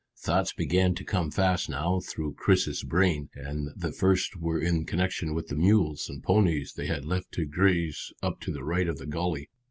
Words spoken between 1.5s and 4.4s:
now through Chris's brain, and the first